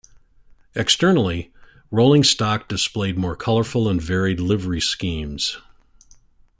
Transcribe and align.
Externally, 0.73 1.53
rolling 1.91 2.23
stock 2.23 2.67
displayed 2.67 3.19
more 3.19 3.35
colourful 3.35 3.87
and 3.87 4.01
varied 4.01 4.39
livery 4.39 4.81
schemes. 4.81 5.59